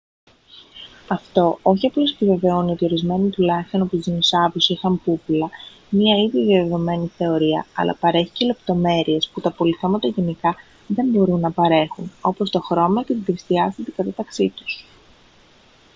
αυτό 1.07 1.59
όχι 1.61 1.87
απλώς 1.87 2.11
επιβεβαιώνει 2.13 2.71
ότι 2.71 2.85
ορισμένοι 2.85 3.29
τουλάχιστον 3.29 3.81
από 3.81 3.89
τους 3.91 4.05
δεινοσαύρους 4.05 4.69
είχαν 4.69 5.01
πούπουλα 5.03 5.49
μια 5.89 6.15
ήδη 6.17 6.43
διαδεδομένη 6.45 7.07
θεωρία 7.07 7.65
αλλά 7.75 7.95
παρέχει 7.99 8.29
και 8.31 8.45
λεπτομέρειες 8.45 9.29
που 9.29 9.41
τα 9.41 9.49
απολιθώματα 9.49 10.07
γενικά 10.07 10.55
δεν 10.87 11.07
μπορούν 11.09 11.39
να 11.39 11.51
παρέχουν 11.51 12.11
όπως 12.21 12.49
το 12.49 12.59
χρώμα 12.61 13.03
και 13.03 13.13
την 13.13 13.25
τρισδιάστατη 13.25 13.91
διάταξή 13.95 14.49
τους 14.55 14.85